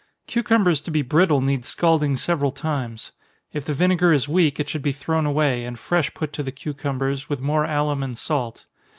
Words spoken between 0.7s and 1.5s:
to be brittle